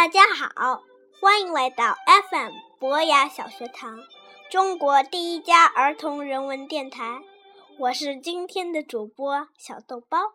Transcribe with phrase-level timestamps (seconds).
[0.00, 0.82] 大家好，
[1.20, 1.94] 欢迎来到
[2.30, 4.02] FM 博雅小学堂，
[4.50, 7.20] 中国第一家儿童人文电台。
[7.78, 10.32] 我是今天的主播小豆包。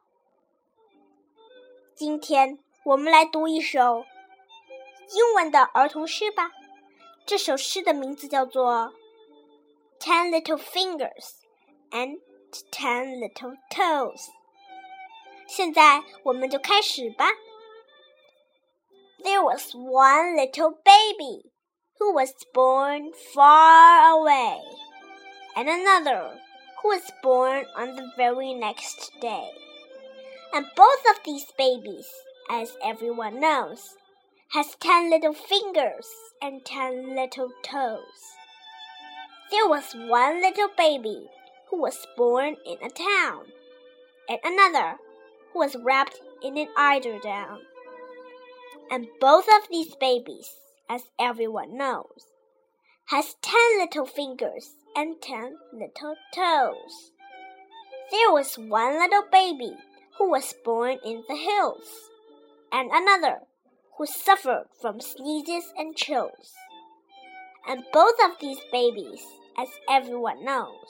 [1.95, 4.05] 今天我们来读一首
[5.09, 6.51] 英文的儿童诗吧。
[7.25, 8.93] 这首诗的名字叫做
[9.99, 11.39] 《Ten Little Fingers
[11.89, 12.19] and
[12.71, 14.13] Ten Little Toes》。
[15.47, 17.31] 现在我们就开始吧。
[19.35, 21.41] There was one little baby
[21.99, 24.61] who was born far away,
[25.57, 26.39] and another
[26.81, 29.49] who was born on the very next day.
[30.53, 32.07] And both of these babies,
[32.49, 33.97] as everyone knows,
[34.53, 36.07] has ten little fingers
[36.41, 38.37] and ten little toes.
[39.51, 41.27] There was one little baby
[41.69, 43.47] who was born in a town,
[44.29, 44.95] and another
[45.51, 47.59] who was wrapped in an eider down.
[48.91, 50.49] And both of these babies,
[50.89, 52.27] as everyone knows,
[53.05, 57.11] has ten little fingers and ten little toes.
[58.11, 59.75] There was one little baby
[60.17, 62.09] who was born in the hills,
[62.71, 63.39] and another
[63.97, 66.53] who suffered from sneezes and chills.
[67.67, 69.25] And both of these babies,
[69.57, 70.89] as everyone knows,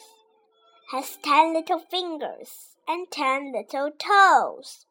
[0.91, 4.85] has ten little fingers and ten little toes.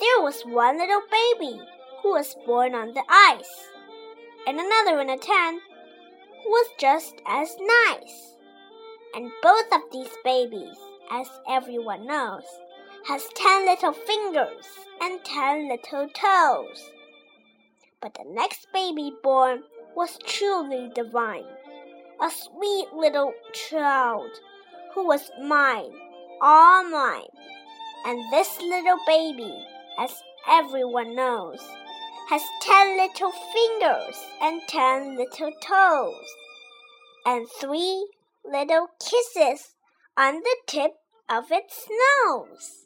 [0.00, 1.60] There was one little baby
[2.02, 3.68] who was born on the ice,
[4.46, 5.62] and another in a tent
[6.42, 8.36] who was just as nice.
[9.14, 10.76] And both of these babies,
[11.10, 12.44] as everyone knows,
[13.06, 14.66] has ten little fingers
[15.00, 16.90] and ten little toes.
[18.00, 19.62] But the next baby born
[19.94, 21.44] was truly divine,
[22.20, 24.30] a sweet little child
[24.94, 25.92] who was mine,
[26.40, 27.28] all mine.
[28.06, 29.66] And this little baby,
[29.98, 31.60] as everyone knows,
[32.29, 36.25] has ten little fingers and ten little toes,
[37.23, 38.03] and three
[38.43, 39.75] little kisses
[40.15, 40.93] on the tip
[41.27, 41.85] of its
[42.27, 42.85] nose.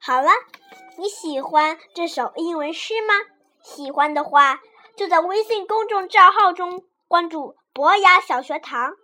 [0.00, 0.30] 好了，
[0.98, 3.14] 你喜欢这首英文诗吗？
[3.62, 4.60] 喜欢的话，
[4.96, 8.94] 就在微信公众账号中关注“博雅小学堂”，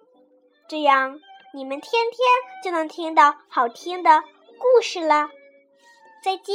[0.69, 1.19] 这样
[1.53, 2.19] 你们天天
[2.63, 4.23] 就能听到好听的
[4.59, 5.29] 故事了。
[6.23, 6.55] 再见。